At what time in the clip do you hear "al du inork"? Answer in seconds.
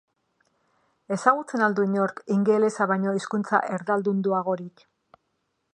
1.65-2.23